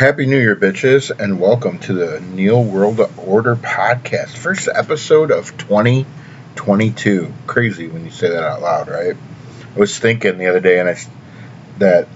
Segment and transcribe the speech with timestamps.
[0.00, 4.30] Happy New Year, bitches, and welcome to the Neil World Order podcast.
[4.30, 7.30] First episode of 2022.
[7.46, 9.14] Crazy when you say that out loud, right?
[9.14, 10.96] I was thinking the other day, and I
[11.80, 12.08] that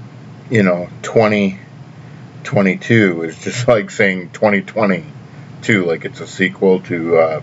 [0.48, 7.41] you know 2022 is just like saying 2022, like it's a sequel to uh,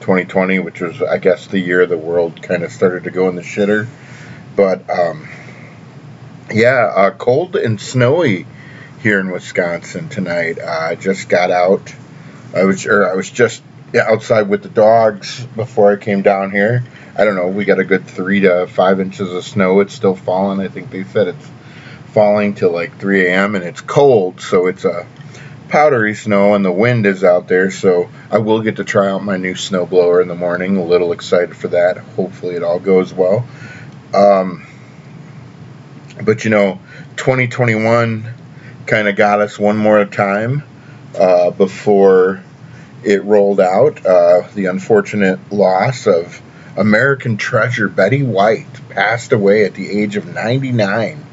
[0.00, 3.36] 2020, which was I guess the year the world kind of started to go in
[3.36, 3.88] the shitter.
[4.54, 5.26] But um,
[6.52, 8.44] yeah, uh, cold and snowy
[9.00, 10.60] here in Wisconsin tonight.
[10.60, 11.94] I just got out.
[12.54, 13.62] I was or I was just
[13.94, 16.84] outside with the dogs before I came down here.
[17.16, 17.48] I don't know.
[17.48, 19.80] We got a good three to five inches of snow.
[19.80, 20.60] It's still falling.
[20.60, 21.50] I think they said it's
[22.12, 23.54] falling till like 3 a.m.
[23.54, 25.06] and it's cold, so it's a
[25.68, 27.70] powdery snow and the wind is out there.
[27.70, 30.76] So I will get to try out my new snowblower in the morning.
[30.76, 31.98] A little excited for that.
[31.98, 33.46] Hopefully it all goes well.
[34.14, 34.66] Um,
[36.24, 36.80] but you know,
[37.16, 38.34] 2021
[38.88, 40.64] kind of got us one more time
[41.16, 42.42] uh, before
[43.04, 44.04] it rolled out.
[44.04, 46.40] Uh, the unfortunate loss of
[46.76, 51.24] American treasure Betty White passed away at the age of 99,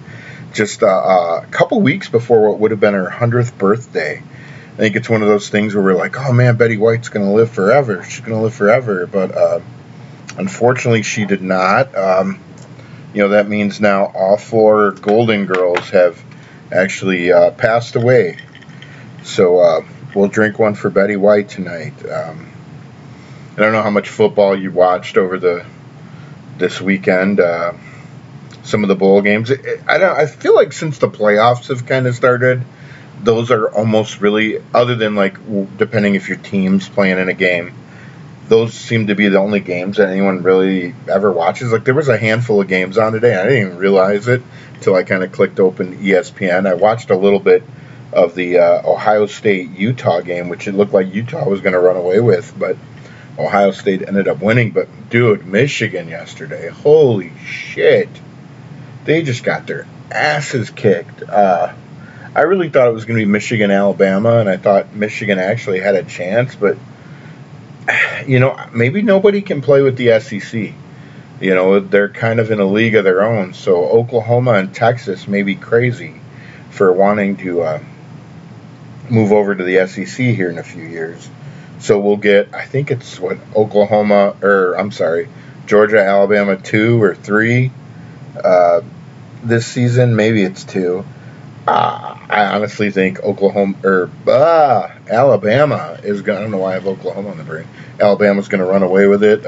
[0.54, 4.22] just uh, uh a couple weeks before what would have been her 100th birthday.
[4.74, 7.26] I think it's one of those things where we're like, oh man, Betty White's going
[7.26, 8.04] to live forever.
[8.04, 9.08] She's going to live forever.
[9.08, 9.62] But uh,
[10.38, 11.96] unfortunately, she did not.
[11.96, 12.42] Um,
[13.14, 16.22] you know, that means now all four Golden Girls have
[16.72, 18.38] actually uh, passed away.
[19.24, 19.86] So uh,
[20.16, 21.94] we'll drink one for Betty White tonight.
[22.10, 22.52] Um,
[23.54, 25.66] I don't know how much football you watched over the
[26.58, 27.40] this weekend.
[27.40, 27.74] Uh,
[28.64, 29.52] some of the bowl games.
[29.52, 30.18] I don't.
[30.18, 32.64] I feel like since the playoffs have kind of started,
[33.22, 35.38] those are almost really other than like
[35.78, 37.74] depending if your team's playing in a game.
[38.48, 41.72] Those seem to be the only games that anyone really ever watches.
[41.72, 43.36] Like there was a handful of games on today.
[43.36, 44.44] I didn't even realize it
[44.76, 46.68] until I kind of clicked open ESPN.
[46.68, 47.64] I watched a little bit
[48.14, 51.80] of the uh, Ohio State Utah game, which it looked like Utah was going to
[51.80, 52.78] run away with, but
[53.38, 54.72] Ohio State ended up winning.
[54.72, 58.10] But dude, Michigan yesterday, holy shit,
[59.04, 61.24] they just got their asses kicked.
[61.24, 61.74] Uh,
[62.36, 65.80] I really thought it was going to be Michigan Alabama, and I thought Michigan actually
[65.80, 66.78] had a chance, but
[68.28, 70.74] you know, maybe nobody can play with the SEC.
[71.46, 73.54] You know, they're kind of in a league of their own.
[73.54, 76.20] So Oklahoma and Texas may be crazy
[76.72, 77.84] for wanting to uh,
[79.12, 81.30] move over to the SEC here in a few years.
[81.78, 85.30] So we'll get, I think it's what Oklahoma, or I'm sorry,
[85.68, 87.72] Georgia, Alabama two or three
[88.44, 88.82] uh,
[89.44, 90.16] this season.
[90.16, 91.06] Maybe it's two.
[91.68, 96.40] Uh, I honestly think Oklahoma or uh, Alabama is going.
[96.40, 97.68] I don't know why I have Oklahoma on the brain.
[98.00, 99.46] Alabama's going to run away with it.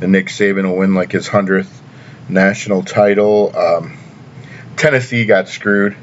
[0.00, 1.82] And Nick Saban will win like his hundredth
[2.28, 3.56] national title.
[3.56, 3.96] Um,
[4.76, 5.96] Tennessee got screwed,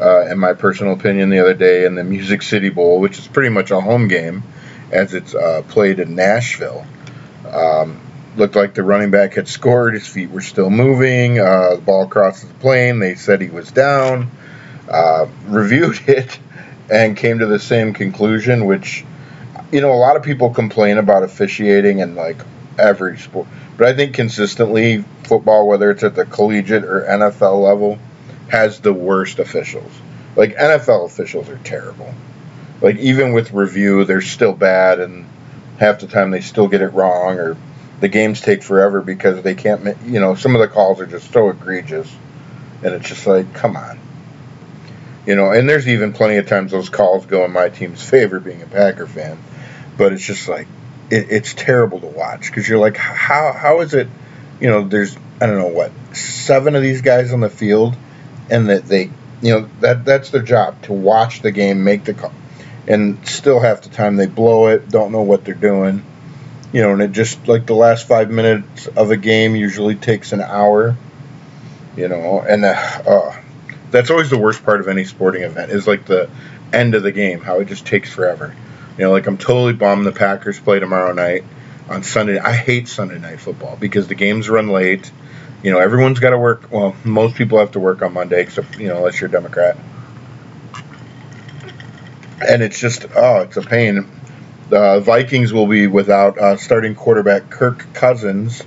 [0.00, 3.26] uh, in my personal opinion, the other day in the Music City Bowl, which is
[3.26, 4.42] pretty much a home game,
[4.90, 6.86] as it's uh, played in Nashville.
[7.50, 8.00] Um,
[8.36, 9.94] looked like the running back had scored.
[9.94, 11.38] His feet were still moving.
[11.38, 12.98] Uh, the ball crosses the plane.
[12.98, 14.30] They said he was down.
[14.88, 16.38] Uh, reviewed it
[16.90, 19.04] and came to the same conclusion, which,
[19.70, 22.38] you know, a lot of people complain about officiating and like
[22.78, 23.46] every sport.
[23.76, 27.98] But I think consistently, football, whether it's at the collegiate or NFL level,
[28.48, 29.90] has the worst officials.
[30.36, 32.14] Like NFL officials are terrible.
[32.80, 35.26] Like even with review, they're still bad, and
[35.78, 37.56] half the time they still get it wrong, or
[38.00, 39.96] the games take forever because they can't.
[40.04, 42.12] You know, some of the calls are just so egregious,
[42.82, 43.98] and it's just like, come on.
[45.26, 48.40] You know, and there's even plenty of times those calls go in my team's favor,
[48.40, 49.38] being a Packer fan.
[49.96, 50.66] But it's just like,
[51.12, 54.08] it, it's terrible to watch because you're like, how how is it?
[54.60, 57.94] You know, there's I don't know what seven of these guys on the field,
[58.50, 59.10] and that they,
[59.42, 62.32] you know, that that's their job to watch the game, make the call,
[62.88, 66.02] and still half the time they blow it, don't know what they're doing.
[66.72, 70.32] You know, and it just like the last five minutes of a game usually takes
[70.32, 70.96] an hour.
[71.94, 73.42] You know, and uh, uh,
[73.90, 76.30] that's always the worst part of any sporting event is like the
[76.72, 78.56] end of the game, how it just takes forever.
[78.98, 81.44] You know, like I'm totally bummed the Packers play tomorrow night
[81.88, 82.38] on Sunday.
[82.38, 85.10] I hate Sunday night football because the games run late.
[85.62, 86.70] You know, everyone's got to work.
[86.70, 89.78] Well, most people have to work on Monday, except you know, unless you're a Democrat.
[92.46, 94.10] And it's just oh, it's a pain.
[94.68, 98.62] The Vikings will be without uh, starting quarterback Kirk Cousins,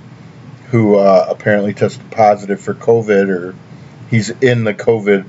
[0.70, 3.54] who uh, apparently tested positive for COVID, or
[4.10, 5.24] he's in the COVID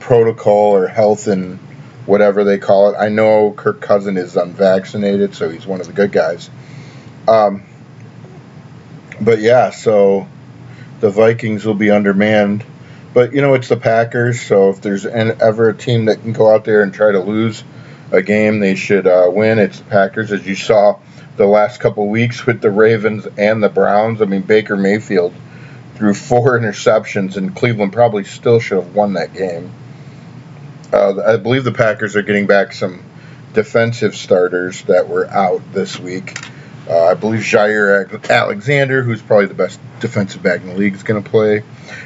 [0.00, 1.58] protocol or health and
[2.06, 2.96] whatever they call it.
[2.98, 6.50] I know Kirk Cousin is unvaccinated, so he's one of the good guys.
[7.26, 7.62] Um,
[9.20, 10.26] but yeah, so
[11.00, 12.64] the Vikings will be undermanned
[13.14, 16.52] But you know, it's the Packers, so if there's ever a team that can go
[16.52, 17.62] out there and try to lose
[18.10, 19.58] a game, they should uh, win.
[19.58, 20.98] It's the Packers, as you saw
[21.36, 24.20] the last couple weeks with the Ravens and the Browns.
[24.20, 25.32] I mean, Baker Mayfield
[25.94, 29.70] threw four interceptions, and Cleveland probably still should have won that game.
[30.92, 33.02] Uh, I believe the Packers are getting back some
[33.52, 36.38] defensive starters that were out this week.
[36.88, 41.02] Uh, I believe Jaire Alexander, who's probably the best defensive back in the league, is
[41.02, 41.62] going to play.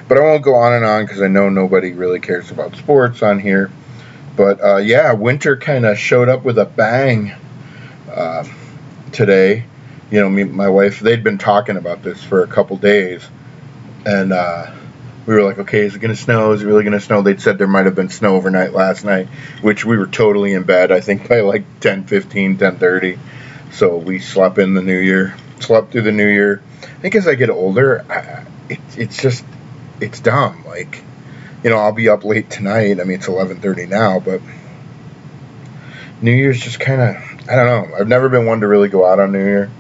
[0.07, 3.23] But I won't go on and on because I know nobody really cares about sports
[3.23, 3.71] on here.
[4.37, 7.35] But uh, yeah, winter kind of showed up with a bang
[8.09, 8.45] uh,
[9.11, 9.65] today.
[10.13, 13.29] You know, me, my wife, they'd been talking about this for a couple days,
[14.07, 14.71] and uh,
[15.29, 16.53] we were like, okay, is it going to snow?
[16.53, 17.21] Is it really going to snow?
[17.21, 19.27] They'd said there might have been snow overnight last night,
[19.61, 20.91] which we were totally in bed.
[20.91, 23.19] I think by like 10, 15, 10, 30.
[23.73, 26.63] So we slept in the new year, slept through the new year.
[26.83, 29.45] I think as I get older, I, it, it's just,
[30.01, 30.65] it's dumb.
[30.65, 31.05] Like,
[31.63, 32.99] you know, I'll be up late tonight.
[32.99, 34.41] I mean, it's 11:30 now, but
[36.23, 37.17] New Year's just kind of,
[37.51, 37.97] I don't know.
[37.97, 39.71] I've never been one to really go out on New Year.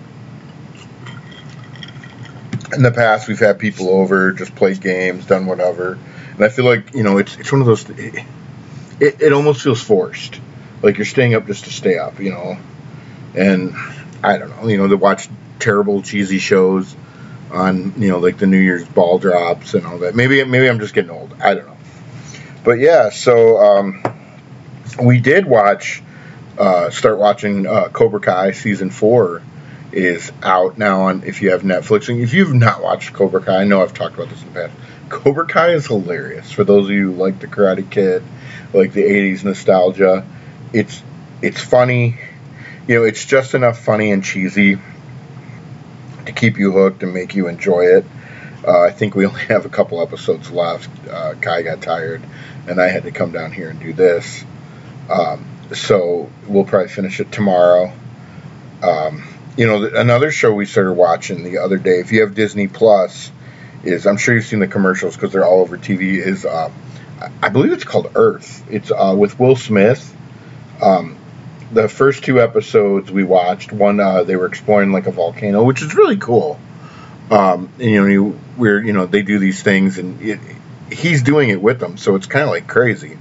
[2.72, 5.98] In the past, we've had people over, just played games, done whatever,
[6.34, 7.88] and I feel like you know, it's it's one of those.
[7.90, 8.24] It,
[9.00, 10.40] it, it almost feels forced,
[10.82, 12.58] like you're staying up just to stay up, you know
[13.34, 13.74] and
[14.22, 15.28] I don't know, you know, to watch
[15.58, 16.94] terrible cheesy shows
[17.50, 20.14] on you know like the New Year's ball drops and all that.
[20.14, 21.34] Maybe maybe I'm just getting old.
[21.40, 21.76] I don't know.
[22.64, 24.02] But yeah, so um,
[25.02, 26.02] we did watch,
[26.58, 29.42] uh, start watching uh, Cobra Kai season four
[29.92, 32.08] is out now on if you have Netflix.
[32.08, 34.60] And if you've not watched Cobra Kai, I know I've talked about this in the
[34.60, 34.74] past.
[35.08, 38.22] Cobra Kai is hilarious for those of you who like the Karate Kid,
[38.74, 40.26] like the '80s nostalgia.
[40.72, 41.02] It's
[41.40, 42.18] it's funny
[42.88, 44.78] you know, it's just enough funny and cheesy
[46.24, 48.04] to keep you hooked and make you enjoy it.
[48.66, 50.90] Uh, I think we only have a couple episodes left.
[51.06, 52.22] Uh, Kai got tired,
[52.66, 54.42] and I had to come down here and do this.
[55.10, 57.92] Um, so we'll probably finish it tomorrow.
[58.82, 59.27] Um,
[59.58, 61.98] you know, another show we started watching the other day.
[61.98, 63.32] If you have Disney Plus,
[63.82, 66.18] is I'm sure you've seen the commercials because they're all over TV.
[66.24, 66.70] Is uh,
[67.42, 68.64] I believe it's called Earth.
[68.70, 70.16] It's uh, with Will Smith.
[70.80, 71.18] Um,
[71.72, 75.82] the first two episodes we watched, one uh, they were exploring like a volcano, which
[75.82, 76.60] is really cool.
[77.28, 80.38] Um, and, you know, you, we're you know they do these things, and it,
[80.92, 83.18] he's doing it with them, so it's kind of like crazy,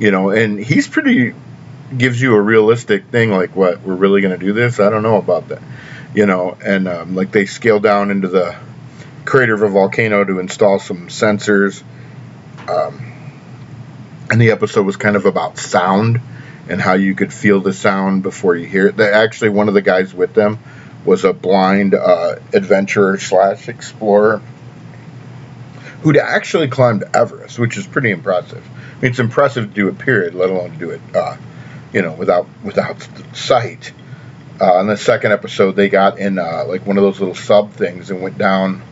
[0.00, 0.30] you know.
[0.30, 1.32] And he's pretty
[1.96, 4.80] gives you a realistic thing, like what we're really going to do this.
[4.80, 5.62] I don't know about that,
[6.14, 6.56] you know.
[6.64, 8.56] And um, like they scale down into the
[9.24, 11.82] crater of a volcano to install some sensors.
[12.68, 13.06] Um,
[14.30, 16.20] and the episode was kind of about sound
[16.68, 18.96] and how you could feel the sound before you hear it.
[18.96, 20.58] They, actually, one of the guys with them
[21.04, 24.40] was a blind uh, adventurer slash explorer
[26.02, 28.64] who'd actually climbed Everest, which is pretty impressive.
[28.66, 31.36] I mean, it's impressive to do it, period, let alone to do it, uh,
[31.92, 33.92] you know, without without sight.
[34.60, 37.72] Uh, in the second episode, they got in uh, like one of those little sub
[37.72, 38.82] things and went down.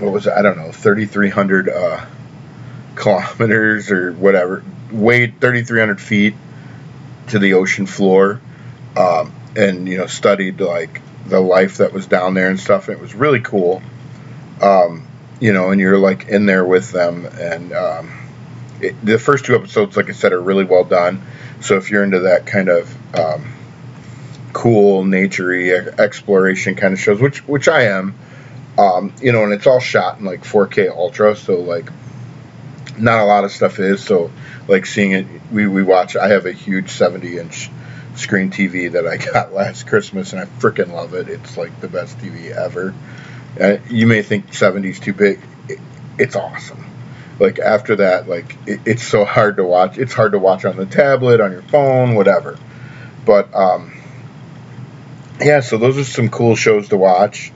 [0.00, 0.32] What was it?
[0.32, 2.06] I don't know, 3,300 uh,
[2.96, 6.34] kilometers or whatever, weighed 3,300 feet
[7.28, 8.40] to the ocean floor,
[8.96, 12.88] um, and you know studied like the life that was down there and stuff.
[12.88, 13.82] It was really cool.
[14.60, 15.06] Um,
[15.40, 18.28] you know, and you're like in there with them, and um,
[18.80, 21.22] it, the first two episodes, like I said, are really well done.
[21.60, 23.54] So if you're into that kind of um,
[24.52, 28.14] cool, naturey exploration kind of shows, which which I am,
[28.78, 31.90] um, you know, and it's all shot in like 4K Ultra, so like
[32.98, 34.02] not a lot of stuff is.
[34.04, 34.30] So
[34.66, 36.16] like seeing it, we, we watch.
[36.16, 37.70] I have a huge 70 inch
[38.14, 41.28] screen TV that I got last Christmas, and I freaking love it.
[41.28, 42.94] It's like the best TV ever.
[43.60, 45.40] Uh, you may think 70's too big.
[45.68, 45.80] It,
[46.18, 46.84] it's awesome.
[47.38, 49.98] Like after that, like it, it's so hard to watch.
[49.98, 52.58] It's hard to watch on the tablet, on your phone, whatever.
[53.24, 53.92] But um,
[55.40, 57.52] yeah, so those are some cool shows to watch.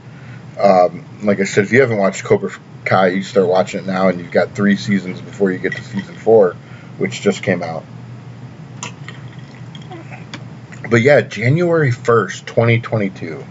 [0.61, 2.53] Um, like I said, if you haven't watched Cobra
[2.85, 5.83] Kai, you start watching it now, and you've got three seasons before you get to
[5.83, 6.57] season four
[6.99, 7.85] which just came out.
[10.89, 13.45] But yeah, January 1st, 2022.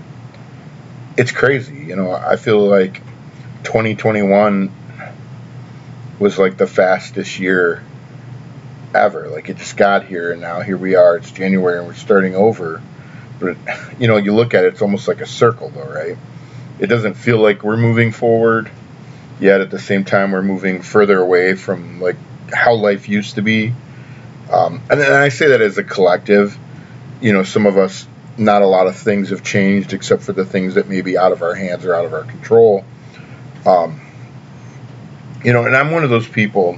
[1.17, 1.75] It's crazy.
[1.75, 3.01] You know, I feel like
[3.63, 4.71] 2021
[6.21, 7.83] was like the fastest year
[8.93, 9.27] ever.
[9.27, 11.17] Like it just got here, and now here we are.
[11.17, 12.81] It's January, and we're starting over.
[13.39, 13.57] But
[13.99, 16.17] you know, you look at it, it's almost like a circle, though, right?
[16.79, 18.69] It doesn't feel like we're moving forward,
[19.39, 22.17] yet at the same time, we're moving further away from like
[22.53, 23.73] how life used to be.
[24.51, 26.57] Um, and, I say that as a collective.
[27.19, 30.45] You know, some of us, not a lot of things have changed except for the
[30.45, 32.83] things that may be out of our hands or out of our control.
[33.65, 34.00] Um,
[35.43, 36.77] you know, and I'm one of those people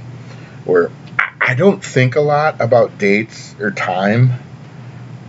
[0.64, 0.90] where
[1.40, 4.32] I don't think a lot about dates or time.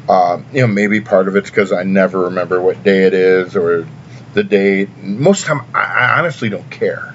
[0.07, 3.55] Uh, you know, maybe part of it's because I never remember what day it is
[3.55, 3.87] or
[4.33, 4.95] the date.
[4.97, 7.13] Most of the time, I, I honestly don't care.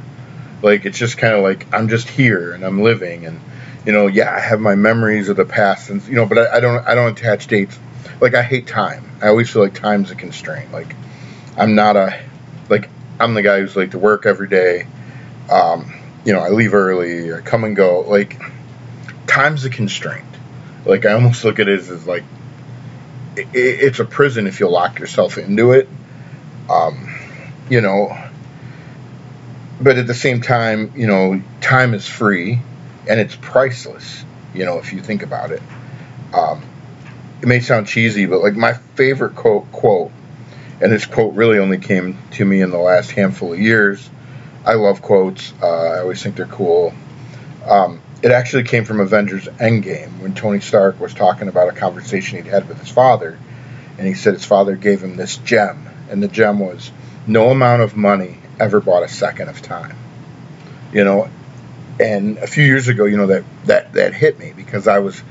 [0.63, 3.41] Like, it's just kind of like I'm just here and I'm living, and
[3.87, 6.57] you know, yeah, I have my memories of the past, and you know, but I,
[6.57, 7.79] I don't, I don't attach dates.
[8.21, 9.09] Like, I hate time.
[9.23, 10.73] I always feel like time's a constraint.
[10.73, 10.95] Like,
[11.57, 12.21] I'm not a,
[12.69, 14.87] like, I'm the guy who's like to work every day.
[15.51, 18.01] Um, you know, I leave early, I come and go.
[18.01, 18.41] Like,
[19.27, 20.25] time's a constraint.
[20.85, 22.25] Like, I almost look at it as, as like,
[23.37, 25.89] it, it's a prison if you lock yourself into it.
[26.69, 27.15] Um,
[27.69, 28.17] you know,
[29.81, 32.61] but at the same time, you know, time is free
[33.09, 34.25] and it's priceless.
[34.55, 35.63] You know, if you think about it,
[36.35, 36.63] um,
[37.41, 40.13] it may sound cheesy, but like my favorite quote, quote,
[40.81, 44.09] and this quote really only came to me in the last handful of years.
[44.65, 45.53] I love quotes.
[45.63, 46.93] Uh, I always think they're cool.
[47.67, 52.37] Um, it actually came from Avengers Endgame when Tony Stark was talking about a conversation
[52.37, 53.39] he'd had with his father,
[53.99, 56.91] and he said his father gave him this gem, and the gem was
[57.27, 59.97] no amount of money ever bought a second of time.
[60.93, 61.31] You know,
[61.99, 65.23] and a few years ago, you know that that that hit me because I was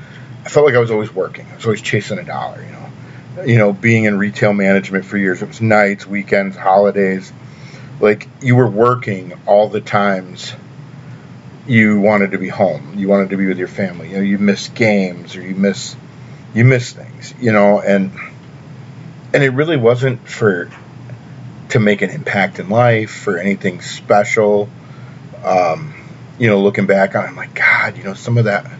[0.44, 1.46] I felt like I was always working.
[1.52, 2.62] I was always chasing a dollar.
[2.62, 7.32] You know, you know, being in retail management for years, it was nights, weekends, holidays.
[8.00, 10.54] Like you were working all the times
[11.66, 12.94] you wanted to be home.
[12.96, 14.08] You wanted to be with your family.
[14.10, 15.96] You know, you miss games or you miss
[16.54, 17.34] you miss things.
[17.40, 18.10] You know, and
[19.32, 20.70] and it really wasn't for
[21.70, 24.68] to make an impact in life for anything special.
[25.44, 25.94] Um,
[26.38, 28.70] you know, looking back on, it, I'm like, God, you know, some of that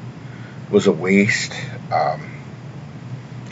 [0.71, 1.55] was a waste.
[1.93, 2.31] Um,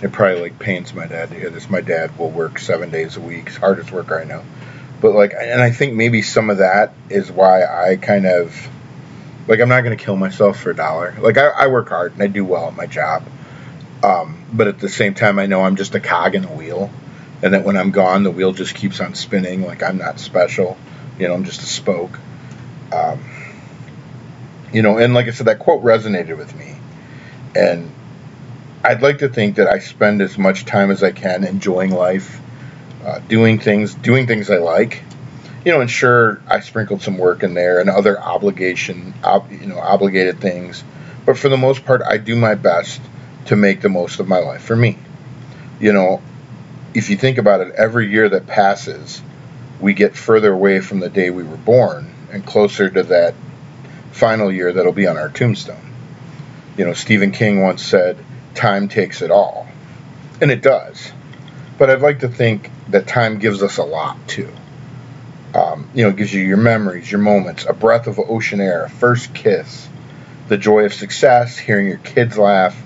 [0.02, 1.68] it probably like pains my dad to hear this.
[1.68, 3.48] My dad will work seven days a week.
[3.50, 4.42] Hardest worker I know.
[5.00, 8.68] But like, and I think maybe some of that is why I kind of
[9.48, 11.14] like I'm not going to kill myself for a dollar.
[11.18, 13.24] Like I, I, work hard and I do well at my job.
[14.02, 16.90] Um, but at the same time, I know I'm just a cog in a wheel,
[17.42, 19.62] and that when I'm gone, the wheel just keeps on spinning.
[19.62, 20.76] Like I'm not special.
[21.18, 22.18] You know, I'm just a spoke.
[22.92, 23.24] Um,
[24.72, 26.76] you know, and like I said, that quote resonated with me,
[27.56, 27.90] and
[28.84, 32.40] I'd like to think that I spend as much time as I can enjoying life,
[33.04, 35.02] uh, doing things, doing things I like,
[35.64, 39.66] you know, and sure, I sprinkled some work in there and other obligation, ob, you
[39.66, 40.82] know, obligated things.
[41.26, 43.00] But for the most part, I do my best
[43.46, 44.98] to make the most of my life for me.
[45.80, 46.22] You know,
[46.94, 49.20] if you think about it, every year that passes,
[49.80, 53.34] we get further away from the day we were born and closer to that
[54.10, 55.92] final year that'll be on our tombstone.
[56.76, 58.16] You know, Stephen King once said,
[58.54, 59.68] Time takes it all.
[60.40, 61.12] And it does.
[61.76, 64.52] But I'd like to think that time gives us a lot too.
[65.54, 68.84] Um, you know, it gives you your memories, your moments, a breath of ocean air,
[68.84, 69.88] a first kiss,
[70.48, 72.80] the joy of success, hearing your kids laugh.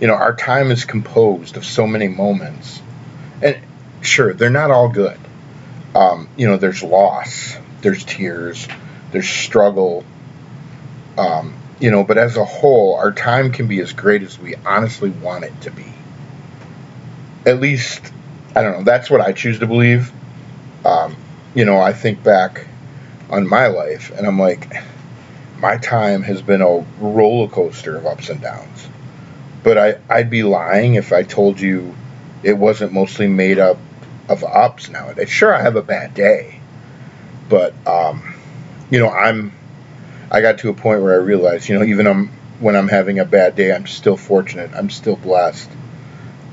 [0.00, 2.80] You know, our time is composed of so many moments.
[3.42, 3.58] And
[4.02, 5.18] sure, they're not all good.
[5.94, 8.68] Um, you know, there's loss, there's tears,
[9.10, 10.04] there's struggle.
[11.18, 14.54] Um, you know, but as a whole, our time can be as great as we
[14.54, 15.92] honestly want it to be.
[17.44, 18.12] At least,
[18.56, 20.10] I don't know, that's what I choose to believe.
[20.84, 21.14] Um,
[21.54, 22.66] you know, I think back
[23.30, 24.72] on my life and I'm like,
[25.58, 28.88] my time has been a roller coaster of ups and downs.
[29.62, 31.94] But I, I'd be lying if I told you
[32.42, 33.78] it wasn't mostly made up
[34.28, 35.28] of ups nowadays.
[35.28, 36.60] Sure, I have a bad day,
[37.48, 38.34] but um,
[38.90, 39.52] you know, I'm.
[40.30, 43.20] I got to a point where I realized, you know, even I'm, when I'm having
[43.20, 44.70] a bad day, I'm still fortunate.
[44.74, 45.70] I'm still blessed.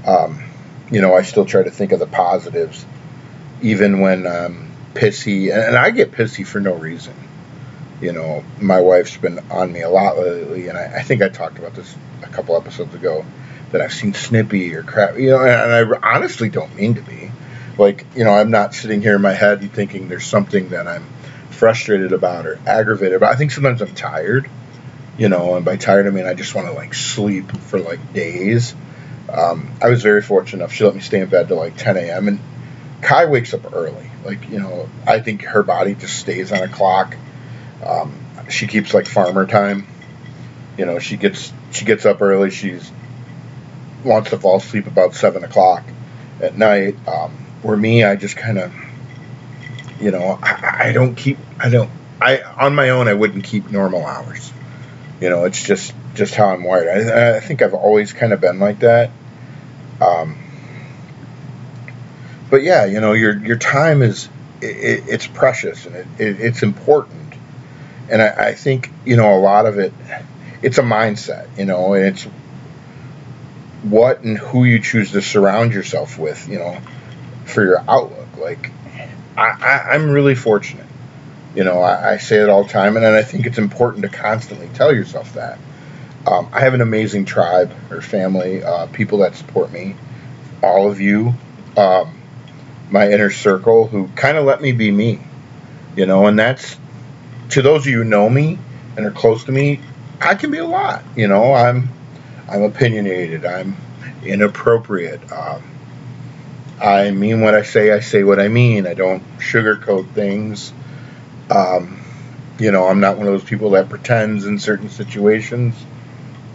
[0.06, 0.44] Um,
[0.92, 2.86] you know, I still try to think of the positives,
[3.62, 7.16] even when um, pissy, and I get pissy for no reason.
[8.02, 11.30] You know, my wife's been on me a lot lately, and I, I think I
[11.30, 13.26] talked about this a couple episodes ago
[13.72, 15.18] that I've seen snippy or crap.
[15.18, 17.32] You know, and I honestly don't mean to be.
[17.78, 21.06] Like, you know, I'm not sitting here in my head thinking there's something that I'm
[21.50, 23.34] frustrated about or aggravated about.
[23.34, 24.50] I think sometimes I'm tired,
[25.18, 28.14] you know, and by tired I mean I just want to like sleep for like
[28.14, 28.76] days.
[29.34, 30.74] Um, I was very fortunate enough.
[30.74, 32.28] She let me stay in bed till like 10 a.m.
[32.28, 32.40] and
[33.02, 34.10] Kai wakes up early.
[34.24, 37.18] Like, you know, I think her body just stays on a clock.
[37.86, 38.14] Um,
[38.50, 39.88] she keeps like farmer time.
[40.78, 42.52] You know, she gets she gets up early.
[42.52, 42.92] She's
[44.04, 45.84] wants to fall asleep about seven o'clock
[46.42, 46.96] at night.
[47.08, 48.74] Um, where me, I just kind of,
[50.00, 51.38] you know, I, I don't keep.
[51.60, 51.90] I don't.
[52.22, 54.52] I on my own, I wouldn't keep normal hours.
[55.20, 56.88] You know, it's just just how I'm wired.
[56.88, 59.12] I, I think I've always kind of been like that.
[60.02, 60.38] Um,
[62.50, 64.30] but yeah, you know, your your time is
[64.62, 67.34] it, it's precious and it, it, it's important.
[68.10, 69.94] and I, I think you know a lot of it.
[70.62, 72.26] It's a mindset, you know, and it's
[73.84, 76.78] what and who you choose to surround yourself with, you know,
[77.46, 78.38] for your outlook.
[78.38, 78.72] Like,
[79.38, 80.86] I, am really fortunate.
[81.54, 84.10] You know, I, I, say it all the time, and I think it's important to
[84.10, 85.60] constantly tell yourself that.
[86.26, 89.96] Um, I have an amazing tribe or family, uh, people that support me,
[90.62, 91.34] all of you,
[91.76, 92.18] um,
[92.90, 95.20] my inner circle, who kind of let me be me.
[95.96, 96.78] You know, and that's
[97.50, 98.58] to those of you who know me
[98.98, 99.80] and are close to me.
[100.22, 101.04] I can be a lot.
[101.16, 101.90] You know, I'm
[102.50, 103.46] I'm opinionated.
[103.46, 103.76] I'm
[104.24, 105.32] inappropriate.
[105.32, 105.64] Um,
[106.82, 107.92] I mean what I say.
[107.92, 108.88] I say what I mean.
[108.88, 110.74] I don't sugarcoat things.
[111.50, 112.02] Um,
[112.60, 115.76] you know, I'm not one of those people that pretends in certain situations.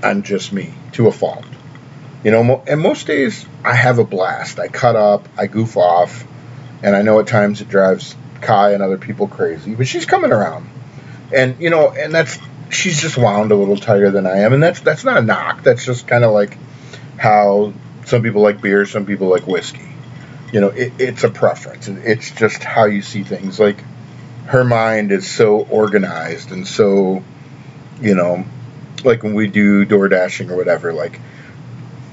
[0.03, 1.45] I'm just me to a fault.
[2.25, 4.59] You know, and most days I have a blast.
[4.59, 6.27] I cut up, I goof off,
[6.83, 10.33] and I know at times it drives Kai and other people crazy, but she's coming
[10.33, 10.69] around.
[11.35, 12.39] And you know, and that's
[12.71, 15.63] she's just wound a little tighter than I am, and that's that's not a knock.
[15.63, 16.57] That's just kind of like
[17.19, 17.73] how
[18.05, 19.89] some people like beer, some people like whiskey.
[20.53, 21.89] You know, it, it's a preference.
[21.89, 23.61] It's just how you see things.
[23.61, 23.83] Like
[24.47, 27.23] her mind is so organized and so,
[28.01, 28.45] you know,
[29.05, 31.21] like when we do door dashing or whatever, like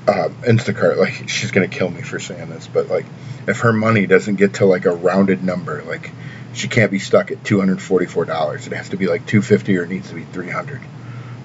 [0.07, 3.05] uh, Instacart, like she's gonna kill me for saying this, but like
[3.47, 6.11] if her money doesn't get to like a rounded number, like
[6.53, 8.67] she can't be stuck at two hundred forty four dollars.
[8.67, 10.81] It has to be like two fifty or it needs to be three hundred.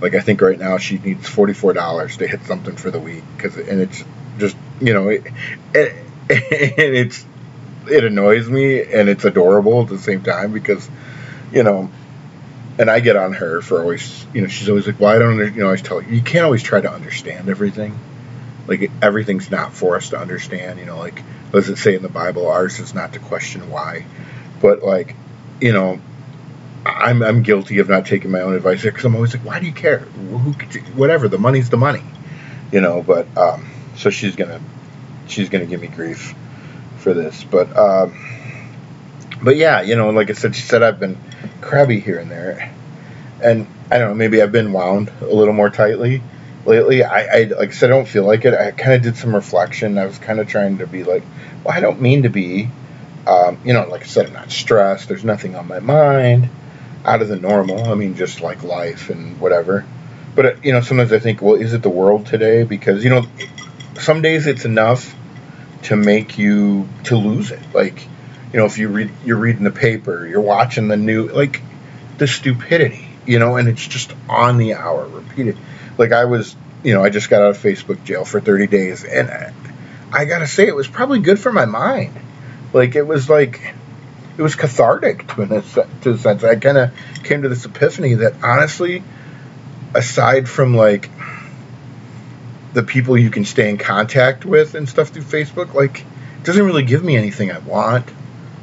[0.00, 3.00] Like I think right now she needs forty four dollars to hit something for the
[3.00, 4.04] week because and it's
[4.38, 5.24] just you know it,
[5.74, 5.92] it
[6.30, 7.26] and it's
[7.88, 10.88] it annoys me and it's adorable at the same time because
[11.52, 11.90] you know
[12.78, 15.38] and I get on her for always you know she's always like well I don't
[15.38, 17.98] you know I always tell her you can't always try to understand everything
[18.66, 22.08] like everything's not for us to understand you know like does it say in the
[22.08, 24.04] Bible ours is not to question why
[24.60, 25.14] but like
[25.60, 26.00] you know
[26.86, 29.66] I'm, I'm guilty of not taking my own advice because I'm always like, why do
[29.66, 29.98] you care?
[29.98, 30.52] Who,
[30.94, 32.02] whatever, the money's the money,
[32.72, 33.02] you know.
[33.02, 34.60] But um, so she's gonna
[35.26, 36.34] she's gonna give me grief
[36.98, 38.14] for this, but um,
[39.42, 41.18] but yeah, you know, like I said, she said I've been
[41.60, 42.72] crabby here and there,
[43.42, 46.22] and I don't know, maybe I've been wound a little more tightly
[46.66, 47.02] lately.
[47.02, 48.54] I, I like I said, I don't feel like it.
[48.54, 49.98] I kind of did some reflection.
[49.98, 51.22] I was kind of trying to be like,
[51.64, 52.70] well, I don't mean to be.
[53.26, 55.08] Um, you know, like I said, I'm not stressed.
[55.08, 56.48] There's nothing on my mind
[57.04, 57.90] out of the normal.
[57.90, 59.84] I mean, just like life and whatever.
[60.34, 62.64] But uh, you know, sometimes I think, well, is it the world today?
[62.64, 63.26] Because you know,
[63.98, 65.14] some days it's enough
[65.82, 67.60] to make you to lose it.
[67.74, 68.06] Like,
[68.52, 71.62] you know, if you read, you're reading the paper, you're watching the new, like,
[72.18, 75.56] the stupidity, you know, and it's just on the hour, repeated.
[75.96, 79.04] Like I was, you know, I just got out of Facebook jail for 30 days,
[79.04, 79.52] and I,
[80.12, 82.14] I gotta say, it was probably good for my mind.
[82.72, 83.74] Like, it was like
[84.40, 85.62] it was cathartic to a,
[86.02, 86.44] to a sense.
[86.44, 86.92] I kind of
[87.24, 89.02] came to this epiphany that honestly,
[89.94, 91.10] aside from like
[92.72, 96.64] the people you can stay in contact with and stuff through Facebook, like it doesn't
[96.64, 98.08] really give me anything I want.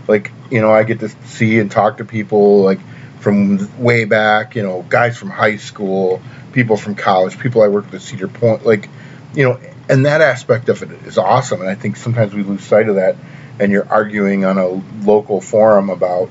[0.07, 2.79] Like you know, I get to see and talk to people like
[3.19, 4.55] from way back.
[4.55, 6.21] You know, guys from high school,
[6.53, 8.65] people from college, people I worked with Cedar Point.
[8.65, 8.89] Like
[9.33, 11.61] you know, and that aspect of it is awesome.
[11.61, 13.15] And I think sometimes we lose sight of that
[13.59, 14.67] and you're arguing on a
[15.05, 16.29] local forum about,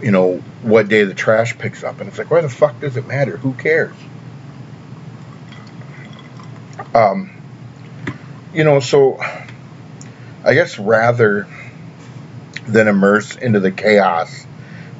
[0.00, 2.00] you know, what day the trash picks up.
[2.00, 3.36] And it's like, why the fuck does it matter?
[3.36, 3.94] Who cares?
[6.94, 7.30] Um,
[8.52, 9.18] you know, so
[10.44, 11.46] I guess rather
[12.72, 14.46] than immerse into the chaos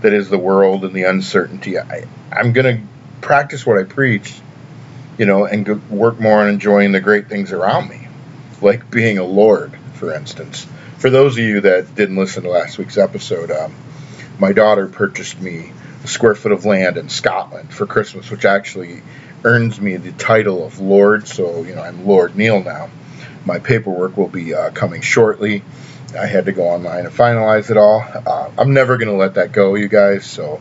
[0.03, 2.83] that is the world and the uncertainty, I, I'm going to
[3.21, 4.41] practice what I preach,
[5.19, 8.09] you know, and go, work more on enjoying the great things around me,
[8.63, 10.67] like being a Lord, for instance
[11.01, 13.75] for those of you that didn't listen to last week's episode, um,
[14.39, 15.73] my daughter purchased me
[16.05, 19.03] a square foot of land in Scotland for Christmas, which actually
[19.43, 21.27] earns me the title of Lord.
[21.27, 22.91] So, you know, I'm Lord Neil now.
[23.47, 25.63] My paperwork will be uh, coming shortly.
[26.15, 28.01] I had to go online and finalize it all.
[28.01, 30.25] Uh, I'm never going to let that go, you guys.
[30.27, 30.61] So,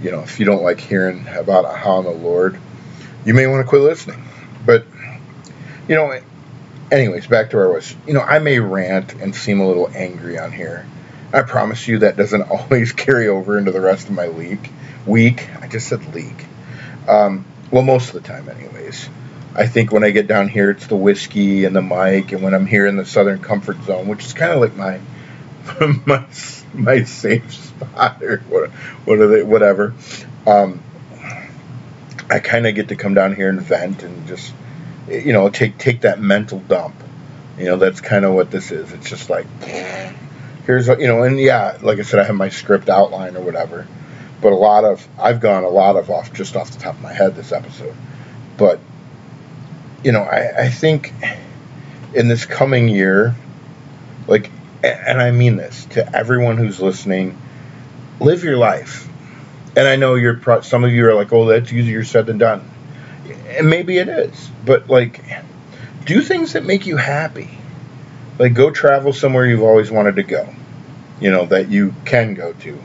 [0.00, 2.58] you know, if you don't like hearing about how I'm a Lord,
[3.24, 4.22] you may want to quit listening.
[4.66, 4.86] But,
[5.88, 6.20] you know,
[6.90, 7.94] anyways, back to where I was.
[8.06, 10.86] You know, I may rant and seem a little angry on here.
[11.32, 14.70] I promise you that doesn't always carry over into the rest of my week.
[15.06, 15.48] Week.
[15.60, 16.46] I just said leak.
[17.08, 19.08] Um, well, most of the time, anyways.
[19.54, 22.54] I think when I get down here, it's the whiskey and the mic, and when
[22.54, 25.00] I'm here in the Southern Comfort Zone, which is kind of like my
[26.06, 26.26] my
[26.72, 29.94] my safe spot or what, what are they, whatever.
[30.46, 30.82] Um,
[32.28, 34.52] I kind of get to come down here and vent and just
[35.08, 36.94] you know, take take that mental dump.
[37.58, 38.92] You know, that's kind of what this is.
[38.92, 39.46] It's just like
[40.66, 43.40] here's what you know, and yeah, like I said, I have my script outline or
[43.40, 43.86] whatever,
[44.40, 47.02] but a lot of I've gone a lot of off just off the top of
[47.02, 47.94] my head this episode.
[48.56, 48.80] But
[50.04, 51.12] you know, I, I think
[52.14, 53.34] in this coming year,
[54.28, 54.50] like,
[54.82, 57.36] and I mean this to everyone who's listening,
[58.20, 59.08] live your life.
[59.76, 62.38] And I know you're pro- some of you are like, oh, that's easier said than
[62.38, 62.70] done,
[63.48, 64.50] and maybe it is.
[64.64, 65.24] But like,
[66.04, 67.50] do things that make you happy.
[68.38, 70.48] Like, go travel somewhere you've always wanted to go,
[71.20, 72.78] you know, that you can go to,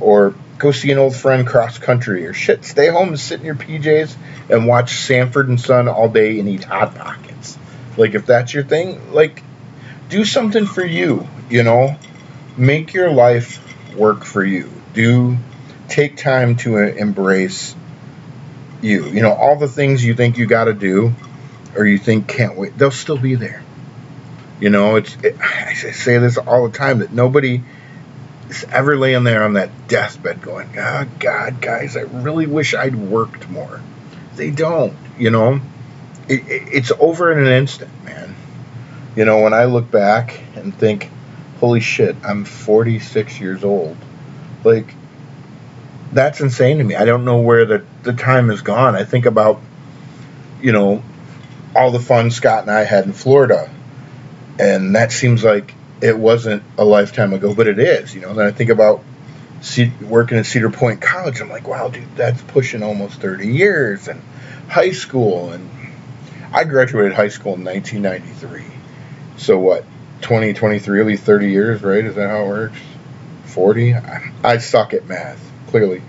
[0.00, 3.46] or go see an old friend cross country, or shit, stay home and sit in
[3.46, 4.14] your PJs
[4.50, 7.56] and watch Sanford and Son all day and eat hot pockets.
[7.96, 9.42] Like, if that's your thing, like,
[10.08, 11.96] do something for you, you know,
[12.56, 13.64] make your life
[13.96, 14.70] work for you.
[14.94, 15.36] Do
[15.88, 17.74] take time to embrace
[18.82, 19.06] you.
[19.06, 21.12] You know, all the things you think you got to do
[21.76, 23.62] or you think can't wait, they'll still be there.
[24.60, 27.62] You know, it's it, I say this all the time that nobody
[28.70, 33.48] ever laying there on that deathbed going, "Oh God, guys, I really wish I'd worked
[33.48, 33.80] more."
[34.36, 34.96] They don't.
[35.18, 35.60] You know,
[36.28, 38.34] it, it, it's over in an instant, man.
[39.16, 41.10] You know, when I look back and think,
[41.60, 43.96] "Holy shit, I'm 46 years old,"
[44.64, 44.94] like
[46.12, 46.94] that's insane to me.
[46.94, 48.96] I don't know where the the time has gone.
[48.96, 49.60] I think about,
[50.62, 51.02] you know,
[51.74, 53.70] all the fun Scott and I had in Florida
[54.58, 58.14] and that seems like it wasn't a lifetime ago, but it is.
[58.14, 59.02] You know, then I think about
[60.02, 61.40] working at Cedar Point College.
[61.40, 64.22] I'm like, wow, dude, that's pushing almost 30 years, and
[64.68, 65.68] high school, and
[66.52, 68.64] I graduated high school in 1993.
[69.36, 69.84] So what?
[70.22, 72.04] 2023 will be 30 years, right?
[72.04, 72.78] Is that how it works?
[73.46, 73.94] 40?
[73.94, 75.44] I, I suck at math.
[75.68, 76.02] Clearly,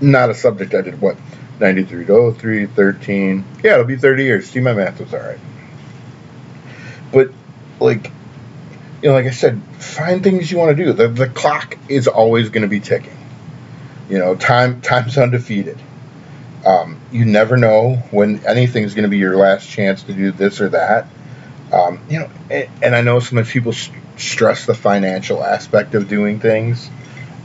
[0.00, 1.00] not a subject I did.
[1.00, 1.16] What?
[1.60, 3.44] 93 to 03, 13.
[3.64, 4.48] Yeah, it'll be 30 years.
[4.48, 5.38] See, my math was all right.
[7.12, 7.32] But
[7.80, 8.12] like
[9.02, 10.92] you know, like I said, find things you want to do.
[10.92, 13.16] The the clock is always going to be ticking.
[14.08, 15.78] You know, time time's undefeated.
[16.66, 20.60] Um, you never know when anything's going to be your last chance to do this
[20.60, 21.06] or that.
[21.72, 23.72] Um, you know, and, and, I know sometimes people
[24.16, 26.90] stress the financial aspect of doing things.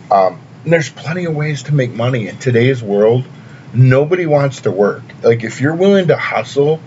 [0.09, 3.25] Um, there's plenty of ways to make money in today's world.
[3.73, 5.03] Nobody wants to work.
[5.21, 6.79] Like if you're willing to hustle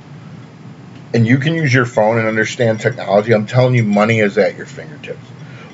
[1.14, 4.56] and you can use your phone and understand technology, I'm telling you, money is at
[4.56, 5.24] your fingertips.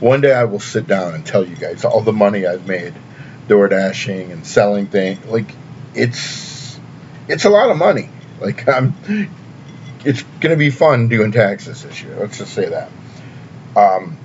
[0.00, 2.94] One day I will sit down and tell you guys all the money I've made
[3.48, 5.24] door dashing and selling things.
[5.26, 5.54] Like
[5.94, 6.78] it's
[7.28, 8.08] it's a lot of money.
[8.40, 8.94] Like I'm
[10.04, 12.16] it's gonna be fun doing taxes this year.
[12.16, 12.90] Let's just say that.
[13.76, 14.18] Um,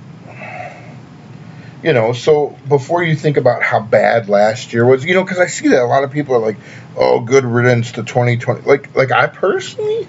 [1.82, 5.38] you know, so before you think about how bad last year was, you know, because
[5.38, 6.56] I see that a lot of people are like,
[6.96, 10.08] "Oh, good riddance to 2020." Like, like I personally,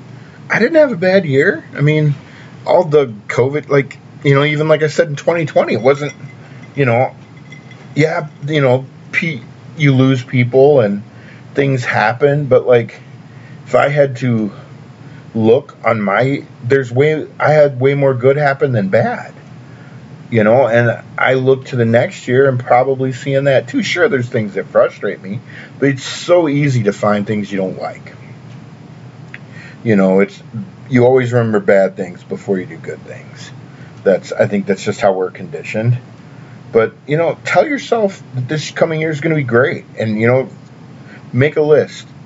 [0.50, 1.64] I didn't have a bad year.
[1.76, 2.16] I mean,
[2.66, 6.14] all the COVID, like, you know, even like I said in 2020, it wasn't,
[6.76, 7.16] you know,
[7.96, 8.86] yeah, you know,
[9.78, 11.04] you lose people and
[11.54, 13.00] things happen, but like,
[13.66, 14.52] if I had to
[15.36, 19.34] look on my, there's way, I had way more good happen than bad,
[20.32, 23.84] you know, and I look to the next year and probably seeing that too.
[23.84, 25.40] Sure, there's things that frustrate me,
[25.78, 28.16] but it's so easy to find things you don't like
[29.84, 30.42] you know, it's
[30.90, 33.52] you always remember bad things before you do good things.
[34.04, 35.98] That's I think that's just how we're conditioned.
[36.72, 40.20] But you know, tell yourself that this coming year is going to be great, and
[40.20, 40.50] you know,
[41.34, 42.08] make a list.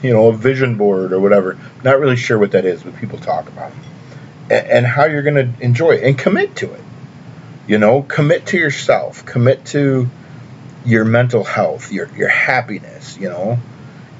[0.00, 1.58] You know, a vision board or whatever.
[1.82, 3.78] Not really sure what that is, but people talk about it.
[4.44, 6.84] And, and how you're going to enjoy it and commit to it.
[7.66, 9.26] You know, commit to yourself.
[9.26, 10.08] Commit to
[10.84, 13.18] your mental health, your your happiness.
[13.18, 13.58] You know,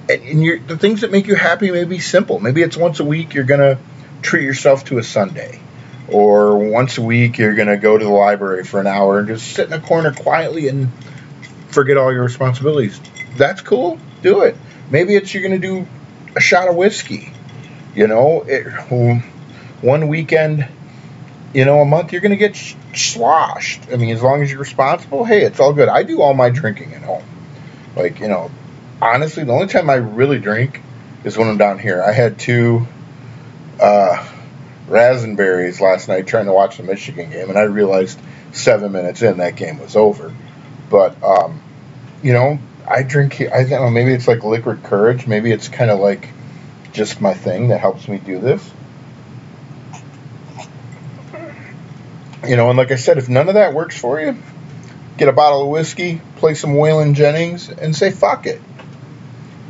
[0.08, 2.40] and, and the things that make you happy may be simple.
[2.40, 3.78] Maybe it's once a week you're gonna
[4.22, 5.60] treat yourself to a Sunday,
[6.08, 9.52] or once a week you're gonna go to the library for an hour and just
[9.52, 10.90] sit in a corner quietly and
[11.68, 13.00] forget all your responsibilities.
[13.36, 13.98] That's cool.
[14.22, 14.56] Do it.
[14.90, 15.86] Maybe it's you're gonna do
[16.36, 17.32] a shot of whiskey.
[17.94, 19.22] You know, it, um,
[19.82, 20.66] one weekend,
[21.52, 22.56] you know, a month you're gonna get
[22.94, 23.82] sloshed.
[23.92, 25.88] I mean, as long as you're responsible, hey, it's all good.
[25.88, 27.24] I do all my drinking at home.
[27.94, 28.50] Like, you know,
[29.02, 30.80] honestly, the only time I really drink
[31.24, 32.02] is when I'm down here.
[32.02, 32.86] I had two
[33.80, 34.26] uh,
[34.86, 38.18] raspberries last night trying to watch the Michigan game, and I realized
[38.52, 40.32] seven minutes in that game was over.
[40.88, 41.60] But um,
[42.22, 43.40] you know, I drink.
[43.40, 43.90] I don't know.
[43.90, 45.26] Maybe it's like liquid courage.
[45.26, 46.28] Maybe it's kind of like
[46.92, 48.70] just my thing that helps me do this.
[52.46, 54.36] You know, and like I said, if none of that works for you,
[55.16, 58.60] get a bottle of whiskey, play some Waylon Jennings, and say fuck it.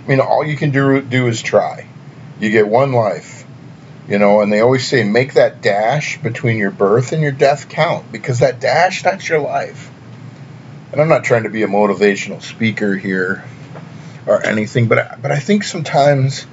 [0.04, 1.86] I mean, all you can do do is try.
[2.40, 3.46] You get one life,
[4.08, 7.68] you know, and they always say make that dash between your birth and your death
[7.68, 9.90] count because that dash that's your life.
[10.92, 13.44] and I'm not trying to be a motivational speaker here
[14.26, 16.46] or anything, but I, but I think sometimes,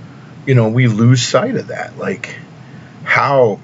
[0.45, 2.35] you know, we lose sight of that, like
[3.03, 3.59] how,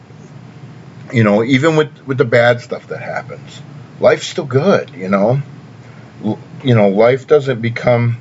[1.13, 3.61] you know, even with with the bad stuff that happens,
[3.99, 5.41] life's still good, you know.
[6.25, 8.17] L- you know, life doesn't become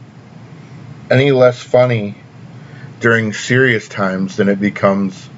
[1.14, 2.16] any less funny
[3.00, 5.29] during serious times than it becomes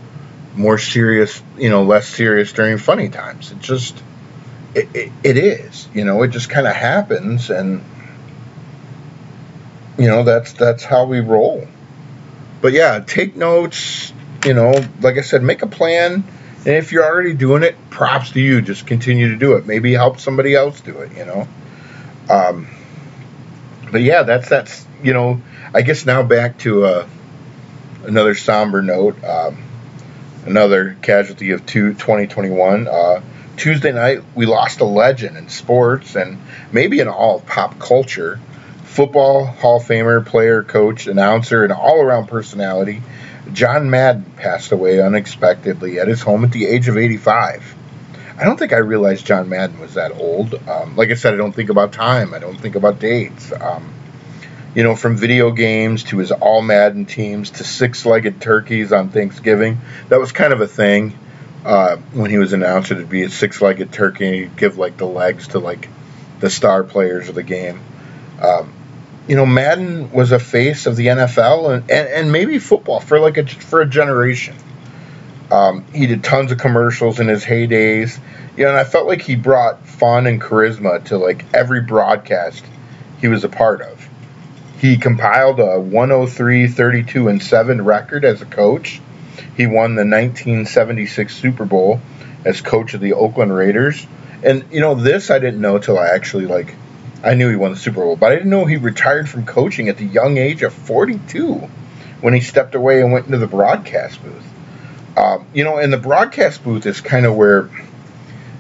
[0.54, 3.52] more serious, you know, less serious during funny times.
[3.52, 4.02] It just
[4.74, 7.84] it, it, it is, you know, it just kind of happens and
[9.98, 11.66] you know, that's that's how we roll.
[12.60, 14.12] But yeah, take notes,
[14.44, 16.24] you know, like I said, make a plan.
[16.58, 18.60] And if you're already doing it, props to you.
[18.60, 19.66] Just continue to do it.
[19.66, 21.48] Maybe help somebody else do it, you know.
[22.28, 22.68] Um,
[23.90, 25.40] but yeah, that's that's you know,
[25.74, 27.08] I guess now back to uh,
[28.04, 29.22] another somber note.
[29.24, 29.62] Um,
[30.46, 32.88] another casualty of two, 2021.
[32.88, 33.20] Uh,
[33.56, 36.38] Tuesday night, we lost a legend in sports and
[36.72, 38.38] maybe in all of pop culture.
[38.84, 43.02] Football Hall of Famer, player, coach, announcer, and all around personality,
[43.52, 47.74] John Madden passed away unexpectedly at his home at the age of 85.
[48.38, 50.54] I don't think I realized John Madden was that old.
[50.68, 53.52] Um, like I said, I don't think about time, I don't think about dates.
[53.52, 53.92] Um,
[54.76, 59.08] you know, from video games to his all Madden teams to six legged turkeys on
[59.08, 59.78] Thanksgiving.
[60.10, 61.18] That was kind of a thing
[61.64, 64.98] uh, when he was announced it'd be a six legged turkey and he'd give like
[64.98, 65.88] the legs to like
[66.40, 67.80] the star players of the game.
[68.38, 68.70] Um,
[69.26, 73.18] you know, Madden was a face of the NFL and, and, and maybe football for
[73.18, 74.56] like a for a generation.
[75.50, 78.20] Um, he did tons of commercials in his heydays.
[78.58, 82.62] You know, and I felt like he brought fun and charisma to like every broadcast
[83.22, 84.06] he was a part of.
[84.78, 89.00] He compiled a 103, 32, and 7 record as a coach.
[89.56, 92.00] He won the 1976 Super Bowl
[92.44, 94.06] as coach of the Oakland Raiders.
[94.42, 96.74] And you know, this I didn't know till I actually like
[97.24, 99.88] I knew he won the Super Bowl, but I didn't know he retired from coaching
[99.88, 101.54] at the young age of 42
[102.20, 104.44] when he stepped away and went into the broadcast booth.
[105.16, 107.70] Um, you know, and the broadcast booth is kind of where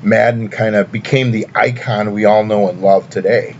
[0.02, 3.56] Madden kind of became the icon we all know and love today.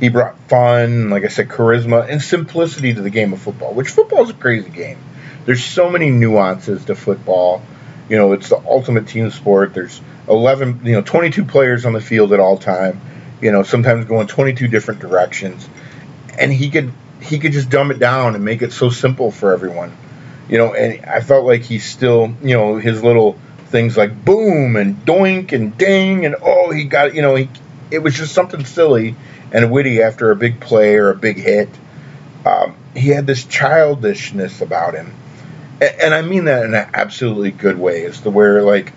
[0.00, 3.88] He brought fun, like I said, charisma and simplicity to the game of football, which
[3.88, 4.98] football is a crazy game.
[5.46, 7.62] There's so many nuances to football.
[8.08, 9.74] You know, it's the ultimate team sport.
[9.74, 13.00] There's 11, you know, 22 players on the field at all time
[13.40, 15.68] you know, sometimes going 22 different directions.
[16.38, 19.52] And he could he could just dumb it down and make it so simple for
[19.52, 19.96] everyone.
[20.48, 24.76] You know, and I felt like he still, you know, his little things like boom
[24.76, 27.48] and doink and ding and oh, he got, you know, he,
[27.90, 29.16] it was just something silly
[29.56, 31.70] and witty after a big play or a big hit.
[32.44, 35.14] Um, he had this childishness about him.
[35.80, 38.02] And, and I mean that in an absolutely good way.
[38.02, 38.92] Is the where like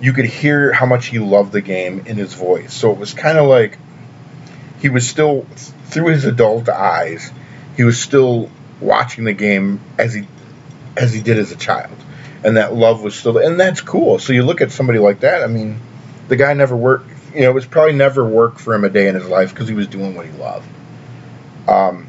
[0.00, 2.72] you could hear how much he loved the game in his voice.
[2.72, 3.78] So it was kind of like
[4.80, 5.42] he was still
[5.84, 7.30] through his adult eyes,
[7.76, 8.50] he was still
[8.80, 10.26] watching the game as he
[10.96, 11.96] as he did as a child.
[12.44, 14.18] And that love was still and that's cool.
[14.18, 15.80] So you look at somebody like that, I mean,
[16.28, 19.08] the guy never worked, you know, it was probably never work for him a day
[19.08, 20.68] in his life because he was doing what he loved.
[21.68, 22.06] Um,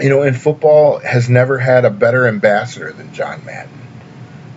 [0.00, 3.84] you know, and football has never had a better ambassador than John Madden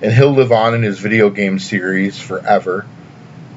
[0.01, 2.86] and he'll live on in his video game series forever.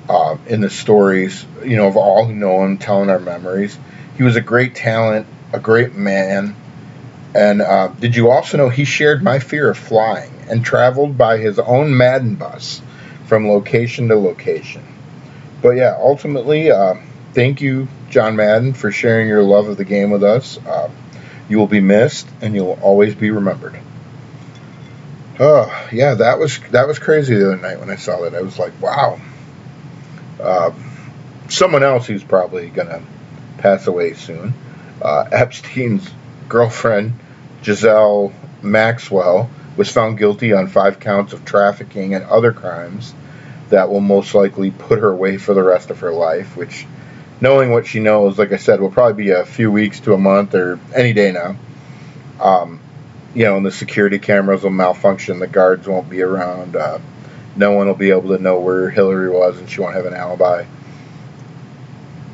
[0.09, 3.79] Uh, in the stories, you know, of all who know him, telling our memories.
[4.16, 6.57] He was a great talent, a great man,
[7.33, 11.38] and uh, did you also know he shared my fear of flying and traveled by
[11.38, 12.83] his own Madden bus
[13.26, 14.85] from location to location?
[15.62, 16.94] But yeah, ultimately, uh,
[17.35, 20.59] thank you, John Madden, for sharing your love of the game with us.
[20.59, 20.90] Uh,
[21.49, 23.79] you will be missed, and you'll always be remembered.
[25.38, 28.35] Oh yeah, that was that was crazy the other night when I saw that.
[28.35, 29.18] I was like, wow.
[30.40, 30.73] Uh,
[31.49, 33.03] someone else who's probably gonna
[33.59, 34.55] pass away soon.
[35.01, 36.09] Uh, Epstein's
[36.49, 37.14] girlfriend,
[37.62, 43.14] Ghislaine Maxwell, was found guilty on five counts of trafficking and other crimes
[43.70, 46.56] that will most likely put her away for the rest of her life.
[46.56, 46.87] Which,
[47.40, 50.18] knowing what she knows, like I said, will probably be a few weeks to a
[50.18, 51.56] month or any day now.
[52.40, 52.80] Um,
[53.35, 56.98] you know, and the security cameras will malfunction, the guards won't be around, uh,
[57.56, 60.14] no one will be able to know where Hillary was, and she won't have an
[60.14, 60.64] alibi.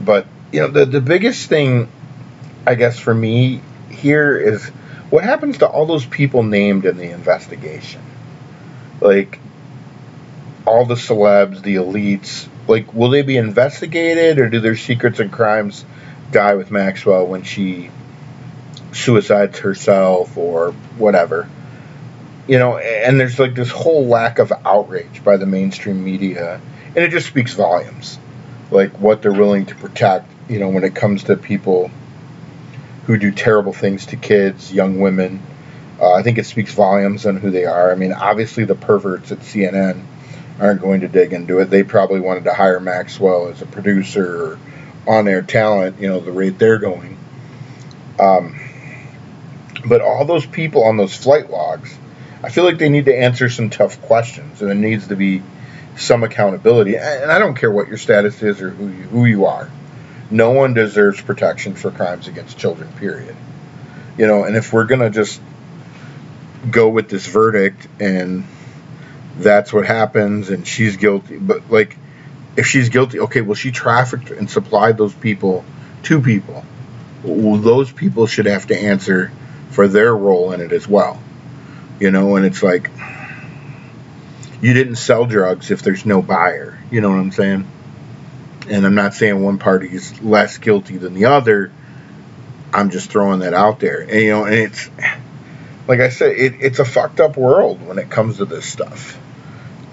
[0.01, 1.89] But you know, the the biggest thing,
[2.67, 4.67] I guess, for me here is
[5.11, 8.01] what happens to all those people named in the investigation,
[9.01, 9.39] like
[10.67, 12.49] all the celebs, the elites.
[12.69, 15.85] Like, will they be investigated, or do their secrets and crimes
[16.33, 17.91] die with Maxwell when she
[18.93, 21.49] suicides herself or whatever.
[22.49, 26.97] You know, and there's like this whole lack of outrage by the mainstream media, and
[26.97, 28.19] it just speaks volumes.
[28.71, 30.31] like what they're willing to protect.
[30.49, 31.91] You know, when it comes to people
[33.07, 35.43] who do terrible things to kids, young women.
[36.01, 37.91] Uh, I think it speaks volumes on who they are.
[37.91, 40.05] I mean, obviously the perverts at CNN
[40.59, 41.67] aren't going to dig into it.
[41.67, 44.59] They probably wanted to hire Maxwell as a producer or
[45.07, 46.01] on-air talent.
[46.01, 47.19] You know, the rate they're going.
[48.19, 48.59] Um,
[49.85, 51.97] but all those people on those flight logs,
[52.43, 55.43] I feel like they need to answer some tough questions, and there needs to be
[55.97, 56.97] some accountability.
[56.97, 59.71] And I don't care what your status is or who you, who you are.
[60.31, 62.93] No one deserves protection for crimes against children.
[62.95, 63.37] Period.
[64.19, 65.41] You know, and if we're gonna just
[66.71, 68.45] go with this verdict and
[69.39, 71.97] that's what happens and she's guilty, but like
[72.57, 75.65] if she's guilty, okay, well she trafficked and supplied those people
[76.05, 76.65] to people.
[77.23, 79.33] Well, those people should have to answer
[79.71, 81.21] for their role in it as well.
[82.01, 82.91] You know, and it's like
[84.61, 86.79] you didn't sell drugs if there's no buyer.
[86.91, 87.67] You know what I'm saying?
[88.69, 91.73] And I'm not saying one party is less guilty than the other.
[92.73, 94.01] I'm just throwing that out there.
[94.01, 94.91] And, you know, and it's
[95.87, 99.19] like I said, it, it's a fucked up world when it comes to this stuff.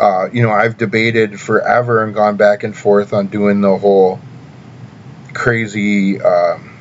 [0.03, 4.19] Uh, you know, I've debated forever and gone back and forth on doing the whole
[5.33, 6.77] crazy, um,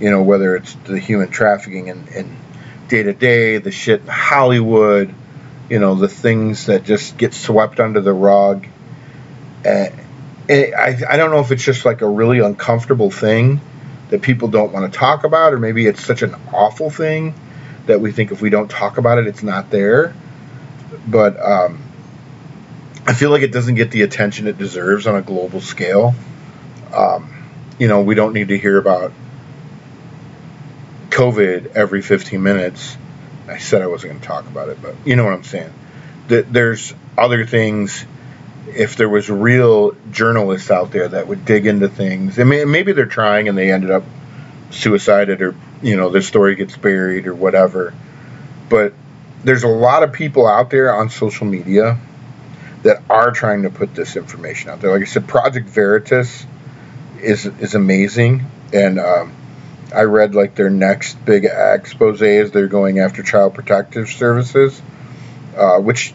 [0.00, 2.36] you know, whether it's the human trafficking and
[2.88, 5.14] day to day, the shit in Hollywood,
[5.70, 8.66] you know, the things that just get swept under the rug.
[9.64, 9.90] Uh,
[10.50, 13.60] I, I don't know if it's just like a really uncomfortable thing
[14.08, 17.32] that people don't want to talk about, or maybe it's such an awful thing
[17.86, 20.16] that we think if we don't talk about it, it's not there.
[21.06, 21.83] But um,
[23.06, 26.14] I feel like it doesn't get the attention it deserves on a global scale.
[26.92, 29.12] Um, you know, we don't need to hear about
[31.10, 32.96] COVID every 15 minutes.
[33.46, 35.72] I said I wasn't going to talk about it, but you know what I'm saying.
[36.28, 38.06] That there's other things
[38.68, 42.92] if there was real journalists out there that would dig into things, I mean, maybe
[42.92, 44.04] they're trying and they ended up
[44.70, 47.92] suicided or you know their story gets buried or whatever.
[48.70, 48.94] But
[49.44, 51.98] there's a lot of people out there on social media
[52.84, 54.92] that are trying to put this information out there.
[54.92, 56.46] Like I said, Project Veritas
[57.20, 59.32] is is amazing, and um,
[59.92, 64.80] I read like their next big expose is they're going after child protective services,
[65.56, 66.14] uh, which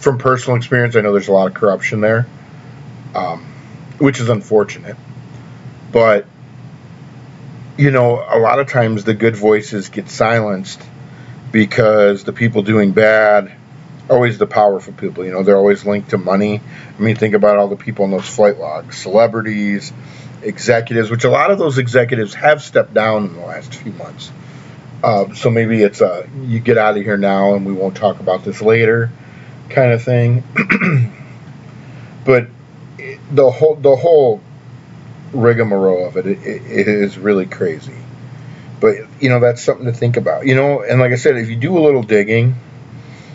[0.00, 2.26] from personal experience, I know there's a lot of corruption there,
[3.14, 3.44] um,
[3.98, 4.96] which is unfortunate.
[5.92, 6.26] But
[7.76, 10.82] you know, a lot of times the good voices get silenced
[11.52, 13.52] because the people doing bad
[14.12, 15.24] always the powerful people.
[15.24, 16.60] You know, they're always linked to money.
[16.96, 19.92] I mean, think about all the people in those flight logs, celebrities,
[20.42, 24.30] executives, which a lot of those executives have stepped down in the last few months.
[25.02, 28.20] Uh, so maybe it's a you get out of here now and we won't talk
[28.20, 29.10] about this later
[29.68, 30.44] kind of thing.
[32.24, 32.48] but
[33.32, 34.40] the whole the whole
[35.32, 37.96] rigmarole of it, it, it is really crazy.
[38.80, 40.46] But you know that's something to think about.
[40.46, 42.56] You know, and like I said, if you do a little digging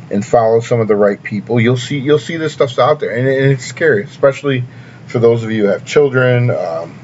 [0.09, 3.15] and follow some of the right people, you'll see you'll see this stuff's out there,
[3.15, 4.63] and, and it's scary, especially
[5.07, 6.49] for those of you who have children.
[6.49, 6.99] Um,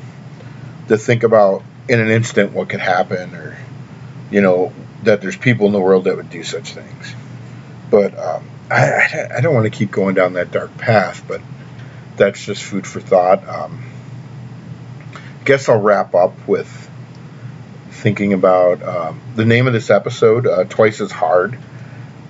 [0.87, 3.57] to think about in an instant what could happen, or
[4.31, 7.13] you know that there's people in the world that would do such things.
[7.89, 11.41] But um, I, I, don't want to keep going down that dark path, but
[12.15, 13.47] that's just food for thought.
[13.47, 13.83] Um,
[15.45, 16.89] guess I'll wrap up with
[17.91, 21.57] thinking about um, the name of this episode, uh, Twice as Hard.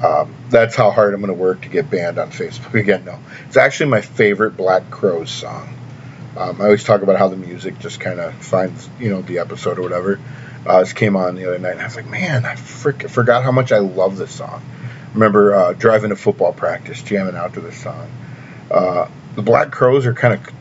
[0.03, 3.05] Um, that's how hard I'm going to work to get banned on Facebook again.
[3.05, 5.69] No, it's actually my favorite Black Crowes song.
[6.35, 9.39] Um, I always talk about how the music just kind of finds, you know, the
[9.39, 10.19] episode or whatever.
[10.65, 13.43] Uh, this came on the other night, and I was like, man, I frick, forgot
[13.43, 14.61] how much I love this song
[15.13, 18.09] remember uh, driving to football practice, jamming out to this song.
[18.69, 20.53] Uh, the Black Crowes are kind of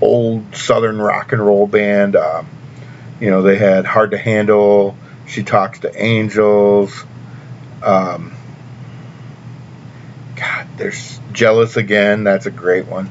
[0.00, 2.16] old Southern rock and roll band.
[2.16, 2.44] Uh,
[3.20, 4.96] you know, they had Hard to Handle.
[5.26, 7.04] She talks to angels.
[7.82, 8.35] Um,
[10.76, 12.24] there's Jealous Again.
[12.24, 13.10] That's a great one.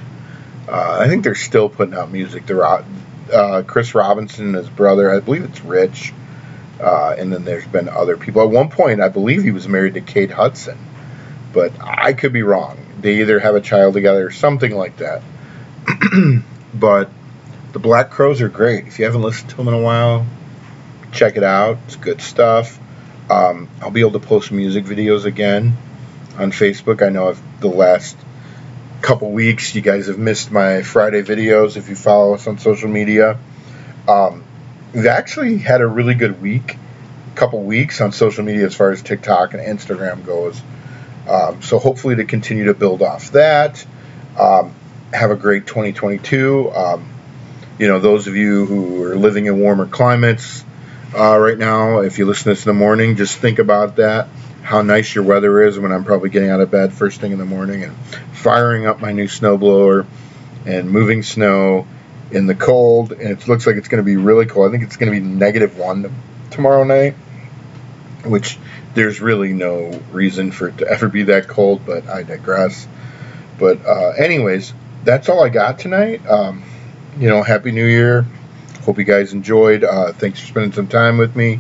[0.68, 2.46] Uh, I think they're still putting out music.
[2.46, 5.12] They're uh, Chris Robinson and his brother.
[5.12, 6.14] I believe it's Rich.
[6.80, 8.42] Uh, and then there's been other people.
[8.42, 10.78] At one point, I believe he was married to Kate Hudson,
[11.54, 12.78] but I could be wrong.
[13.00, 15.22] They either have a child together or something like that.
[16.74, 17.10] but
[17.72, 18.88] the Black Crowes are great.
[18.88, 20.26] If you haven't listened to them in a while,
[21.12, 21.78] check it out.
[21.86, 22.78] It's good stuff.
[23.30, 25.78] Um, I'll be able to post music videos again
[26.38, 27.06] on Facebook.
[27.06, 28.18] I know I've, the last
[29.02, 32.90] couple weeks you guys have missed my Friday videos if you follow us on social
[32.90, 33.38] media.
[34.08, 34.44] Um,
[34.94, 36.78] we've actually had a really good week,
[37.36, 40.62] couple weeks on social media as far as TikTok and Instagram goes.
[41.28, 43.86] Um, so hopefully to continue to build off that.
[44.40, 44.74] Um,
[45.14, 46.72] have a great 2022.
[46.72, 47.10] Um,
[47.80, 50.64] you know, those of you who are living in warmer climates
[51.18, 54.28] uh, right now, if you listen to this in the morning, just think about that.
[54.66, 57.38] How nice your weather is when I'm probably getting out of bed first thing in
[57.38, 57.96] the morning and
[58.34, 60.08] firing up my new snowblower
[60.66, 61.86] and moving snow
[62.32, 63.12] in the cold.
[63.12, 64.68] And it looks like it's going to be really cold.
[64.68, 66.12] I think it's going to be negative one
[66.50, 67.14] tomorrow night,
[68.24, 68.58] which
[68.96, 72.88] there's really no reason for it to ever be that cold, but I digress.
[73.60, 76.26] But, uh, anyways, that's all I got tonight.
[76.26, 76.64] Um,
[77.20, 78.26] you know, Happy New Year.
[78.82, 79.84] Hope you guys enjoyed.
[79.84, 81.60] Uh, thanks for spending some time with me.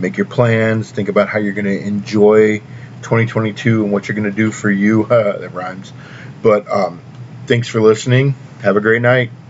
[0.00, 0.90] Make your plans.
[0.90, 2.58] Think about how you're going to enjoy
[3.02, 5.04] 2022 and what you're going to do for you.
[5.08, 5.92] That rhymes.
[6.42, 7.00] But um,
[7.46, 8.34] thanks for listening.
[8.62, 9.30] Have a great night.